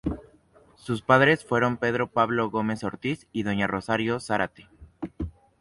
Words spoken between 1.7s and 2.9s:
Pedro Pablo Gómez